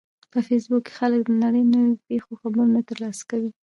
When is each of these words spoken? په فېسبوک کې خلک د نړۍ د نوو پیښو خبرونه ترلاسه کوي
په 0.31 0.39
فېسبوک 0.47 0.83
کې 0.87 0.93
خلک 0.97 1.21
د 1.27 1.31
نړۍ 1.43 1.61
د 1.65 1.69
نوو 1.73 2.01
پیښو 2.07 2.31
خبرونه 2.41 2.79
ترلاسه 2.89 3.23
کوي 3.31 3.51